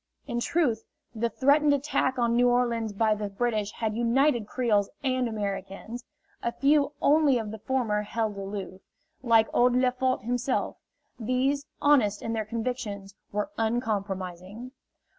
In 0.25 0.39
truth, 0.39 0.83
the 1.13 1.29
threatened 1.29 1.75
attack 1.75 2.17
on 2.17 2.35
New 2.35 2.49
Orleans 2.49 2.91
by 2.91 3.13
the 3.13 3.29
British 3.29 3.71
had 3.73 3.95
united 3.95 4.47
Creoles 4.47 4.89
and 5.03 5.27
Americans. 5.29 6.05
A 6.41 6.51
few 6.51 6.93
only 7.03 7.37
of 7.37 7.51
the 7.51 7.59
former 7.59 8.01
held 8.01 8.35
aloof 8.35 8.81
like 9.21 9.47
old 9.53 9.75
Lefort 9.75 10.23
himself; 10.23 10.77
these, 11.19 11.67
honest 11.83 12.23
in 12.23 12.33
their 12.33 12.45
convictions, 12.45 13.13
were 13.31 13.51
uncompromising. 13.59 14.71